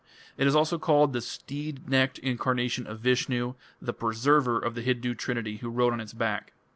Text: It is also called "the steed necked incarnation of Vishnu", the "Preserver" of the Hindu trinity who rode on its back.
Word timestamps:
It 0.35 0.47
is 0.47 0.55
also 0.55 0.79
called 0.79 1.13
"the 1.13 1.21
steed 1.21 1.87
necked 1.87 2.17
incarnation 2.17 2.87
of 2.87 3.01
Vishnu", 3.01 3.53
the 3.79 3.93
"Preserver" 3.93 4.57
of 4.57 4.73
the 4.73 4.81
Hindu 4.81 5.13
trinity 5.13 5.57
who 5.57 5.69
rode 5.69 5.93
on 5.93 6.01
its 6.01 6.13
back. 6.13 6.53